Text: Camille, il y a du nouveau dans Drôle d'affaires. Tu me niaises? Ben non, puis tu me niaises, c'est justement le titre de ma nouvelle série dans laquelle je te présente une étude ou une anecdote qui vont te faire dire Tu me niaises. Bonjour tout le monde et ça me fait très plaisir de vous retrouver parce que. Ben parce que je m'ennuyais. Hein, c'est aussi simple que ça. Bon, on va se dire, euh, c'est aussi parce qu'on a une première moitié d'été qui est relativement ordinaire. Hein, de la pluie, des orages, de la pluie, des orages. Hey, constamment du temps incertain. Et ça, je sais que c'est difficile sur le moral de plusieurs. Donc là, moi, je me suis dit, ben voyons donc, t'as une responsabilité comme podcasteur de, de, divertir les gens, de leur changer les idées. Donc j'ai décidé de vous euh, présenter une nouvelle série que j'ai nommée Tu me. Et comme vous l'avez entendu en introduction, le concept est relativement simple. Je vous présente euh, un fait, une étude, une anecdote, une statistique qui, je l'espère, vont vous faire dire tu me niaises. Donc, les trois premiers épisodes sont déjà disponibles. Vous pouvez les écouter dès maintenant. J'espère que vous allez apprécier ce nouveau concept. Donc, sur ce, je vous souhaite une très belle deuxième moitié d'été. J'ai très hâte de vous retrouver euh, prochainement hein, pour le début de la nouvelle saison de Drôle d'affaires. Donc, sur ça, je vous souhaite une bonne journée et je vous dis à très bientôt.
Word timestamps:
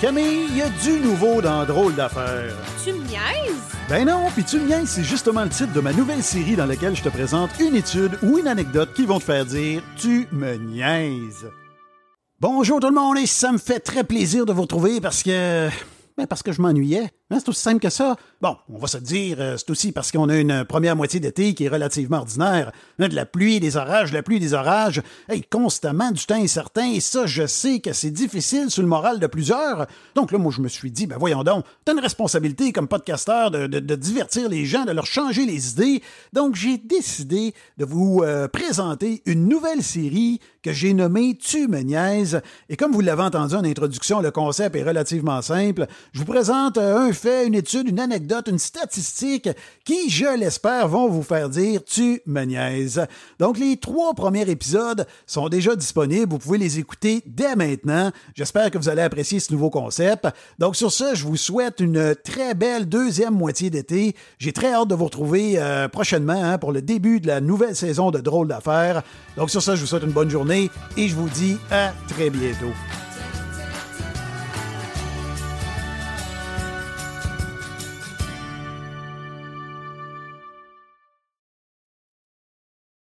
Camille, 0.00 0.46
il 0.50 0.56
y 0.56 0.62
a 0.62 0.68
du 0.68 1.00
nouveau 1.00 1.42
dans 1.42 1.64
Drôle 1.64 1.92
d'affaires. 1.96 2.54
Tu 2.84 2.92
me 2.92 2.98
niaises? 2.98 3.74
Ben 3.88 4.06
non, 4.06 4.28
puis 4.32 4.44
tu 4.44 4.60
me 4.60 4.66
niaises, 4.68 4.90
c'est 4.90 5.02
justement 5.02 5.42
le 5.42 5.48
titre 5.48 5.72
de 5.72 5.80
ma 5.80 5.92
nouvelle 5.92 6.22
série 6.22 6.54
dans 6.54 6.66
laquelle 6.66 6.94
je 6.94 7.02
te 7.02 7.08
présente 7.08 7.50
une 7.58 7.74
étude 7.74 8.16
ou 8.22 8.38
une 8.38 8.46
anecdote 8.46 8.90
qui 8.94 9.06
vont 9.06 9.18
te 9.18 9.24
faire 9.24 9.44
dire 9.44 9.82
Tu 9.96 10.28
me 10.30 10.54
niaises. 10.54 11.50
Bonjour 12.38 12.78
tout 12.78 12.90
le 12.90 12.94
monde 12.94 13.18
et 13.18 13.26
ça 13.26 13.50
me 13.50 13.58
fait 13.58 13.80
très 13.80 14.04
plaisir 14.04 14.46
de 14.46 14.52
vous 14.52 14.62
retrouver 14.62 15.00
parce 15.00 15.24
que. 15.24 15.68
Ben 16.16 16.28
parce 16.28 16.44
que 16.44 16.52
je 16.52 16.62
m'ennuyais. 16.62 17.10
Hein, 17.30 17.38
c'est 17.40 17.48
aussi 17.50 17.60
simple 17.60 17.80
que 17.80 17.90
ça. 17.90 18.16
Bon, 18.40 18.56
on 18.70 18.78
va 18.78 18.86
se 18.86 18.96
dire, 18.96 19.36
euh, 19.38 19.56
c'est 19.58 19.68
aussi 19.70 19.92
parce 19.92 20.10
qu'on 20.10 20.30
a 20.30 20.36
une 20.36 20.64
première 20.64 20.96
moitié 20.96 21.20
d'été 21.20 21.52
qui 21.52 21.64
est 21.64 21.68
relativement 21.68 22.18
ordinaire. 22.18 22.72
Hein, 22.98 23.08
de 23.08 23.14
la 23.14 23.26
pluie, 23.26 23.60
des 23.60 23.76
orages, 23.76 24.10
de 24.10 24.16
la 24.16 24.22
pluie, 24.22 24.40
des 24.40 24.54
orages. 24.54 25.02
Hey, 25.28 25.42
constamment 25.42 26.10
du 26.10 26.24
temps 26.24 26.42
incertain. 26.42 26.90
Et 26.90 27.00
ça, 27.00 27.26
je 27.26 27.46
sais 27.46 27.80
que 27.80 27.92
c'est 27.92 28.10
difficile 28.10 28.70
sur 28.70 28.82
le 28.82 28.88
moral 28.88 29.20
de 29.20 29.26
plusieurs. 29.26 29.86
Donc 30.14 30.32
là, 30.32 30.38
moi, 30.38 30.52
je 30.54 30.62
me 30.62 30.68
suis 30.68 30.90
dit, 30.90 31.06
ben 31.06 31.18
voyons 31.18 31.44
donc, 31.44 31.66
t'as 31.84 31.92
une 31.92 32.00
responsabilité 32.00 32.72
comme 32.72 32.88
podcasteur 32.88 33.50
de, 33.50 33.66
de, 33.66 33.94
divertir 33.94 34.48
les 34.48 34.64
gens, 34.64 34.84
de 34.84 34.92
leur 34.92 35.06
changer 35.06 35.44
les 35.44 35.72
idées. 35.72 36.02
Donc 36.32 36.54
j'ai 36.54 36.78
décidé 36.78 37.52
de 37.76 37.84
vous 37.84 38.22
euh, 38.22 38.48
présenter 38.48 39.22
une 39.26 39.48
nouvelle 39.48 39.82
série 39.82 40.40
que 40.62 40.72
j'ai 40.72 40.94
nommée 40.94 41.36
Tu 41.36 41.68
me. 41.68 41.78
Et 42.68 42.76
comme 42.76 42.92
vous 42.92 43.00
l'avez 43.00 43.22
entendu 43.22 43.54
en 43.54 43.64
introduction, 43.64 44.20
le 44.20 44.30
concept 44.30 44.76
est 44.76 44.82
relativement 44.82 45.40
simple. 45.42 45.86
Je 46.12 46.18
vous 46.18 46.24
présente 46.24 46.76
euh, 46.78 47.08
un 47.08 47.12
fait, 47.18 47.46
une 47.46 47.54
étude, 47.54 47.88
une 47.88 48.00
anecdote, 48.00 48.48
une 48.48 48.58
statistique 48.58 49.50
qui, 49.84 50.08
je 50.08 50.38
l'espère, 50.38 50.88
vont 50.88 51.08
vous 51.08 51.22
faire 51.22 51.48
dire 51.48 51.82
tu 51.84 52.22
me 52.26 52.42
niaises. 52.44 53.06
Donc, 53.38 53.58
les 53.58 53.76
trois 53.76 54.14
premiers 54.14 54.48
épisodes 54.48 55.06
sont 55.26 55.48
déjà 55.48 55.76
disponibles. 55.76 56.32
Vous 56.32 56.38
pouvez 56.38 56.58
les 56.58 56.78
écouter 56.78 57.22
dès 57.26 57.56
maintenant. 57.56 58.10
J'espère 58.34 58.70
que 58.70 58.78
vous 58.78 58.88
allez 58.88 59.02
apprécier 59.02 59.40
ce 59.40 59.52
nouveau 59.52 59.70
concept. 59.70 60.26
Donc, 60.58 60.76
sur 60.76 60.92
ce, 60.92 61.14
je 61.14 61.24
vous 61.24 61.36
souhaite 61.36 61.80
une 61.80 62.14
très 62.14 62.54
belle 62.54 62.88
deuxième 62.88 63.34
moitié 63.34 63.70
d'été. 63.70 64.14
J'ai 64.38 64.52
très 64.52 64.72
hâte 64.72 64.88
de 64.88 64.94
vous 64.94 65.04
retrouver 65.04 65.54
euh, 65.58 65.88
prochainement 65.88 66.42
hein, 66.42 66.58
pour 66.58 66.72
le 66.72 66.80
début 66.80 67.20
de 67.20 67.26
la 67.26 67.40
nouvelle 67.40 67.76
saison 67.76 68.10
de 68.10 68.20
Drôle 68.20 68.48
d'affaires. 68.48 69.02
Donc, 69.36 69.50
sur 69.50 69.62
ça, 69.62 69.74
je 69.74 69.80
vous 69.80 69.86
souhaite 69.86 70.04
une 70.04 70.12
bonne 70.12 70.30
journée 70.30 70.70
et 70.96 71.08
je 71.08 71.14
vous 71.14 71.28
dis 71.28 71.58
à 71.70 71.92
très 72.08 72.30
bientôt. 72.30 72.72